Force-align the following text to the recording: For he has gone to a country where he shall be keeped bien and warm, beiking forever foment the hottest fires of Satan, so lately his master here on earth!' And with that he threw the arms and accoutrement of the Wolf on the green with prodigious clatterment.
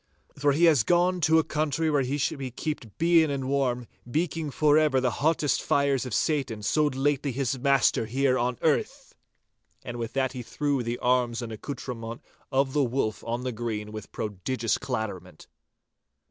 For 0.35 0.51
he 0.53 0.63
has 0.63 0.81
gone 0.81 1.21
to 1.21 1.37
a 1.37 1.43
country 1.43 1.91
where 1.91 2.01
he 2.01 2.17
shall 2.17 2.39
be 2.39 2.49
keeped 2.49 2.97
bien 2.97 3.29
and 3.29 3.47
warm, 3.47 3.85
beiking 4.09 4.51
forever 4.51 4.97
foment 4.97 5.01
the 5.03 5.11
hottest 5.21 5.61
fires 5.61 6.07
of 6.07 6.15
Satan, 6.15 6.63
so 6.63 6.87
lately 6.87 7.31
his 7.31 7.59
master 7.59 8.07
here 8.07 8.35
on 8.35 8.57
earth!' 8.63 9.13
And 9.83 9.97
with 9.97 10.13
that 10.13 10.31
he 10.31 10.41
threw 10.41 10.81
the 10.81 10.97
arms 10.97 11.43
and 11.43 11.51
accoutrement 11.51 12.23
of 12.51 12.73
the 12.73 12.83
Wolf 12.83 13.23
on 13.25 13.43
the 13.43 13.51
green 13.51 13.91
with 13.91 14.11
prodigious 14.11 14.79
clatterment. 14.79 15.45